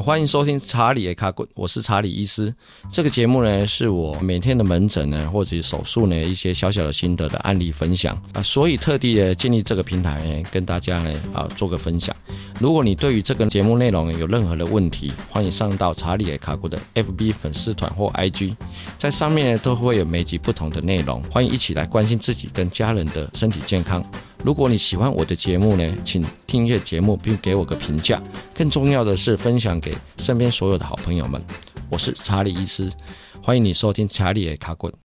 [0.00, 2.54] 欢迎收听查理的卡滚，我是查理医师。
[2.90, 12.14] 这个节目呢，是我每天的门诊呢，或者手术呢一些小小的心得的案例分享啊，所以特地的建立这个平台呢，跟大家呢啊做个分享。
[12.60, 18.54] 如果你对于这个节目内容有任何的问题，欢迎上到查理的卡滚的 FB 粉丝团或 IG，
[18.98, 24.04] 在上面呢都会有每集不同的内容，欢迎一起来关心自己跟家人的身体健康。
[24.44, 28.22] 如果你喜欢我的节目呢，请订阅节目并给我个评价。
[28.54, 31.42] 更重要的是，分享给身边所有的好朋友们。
[31.88, 32.92] 我是查理医师，
[33.42, 34.92] 欢迎你收听查理的卡滚。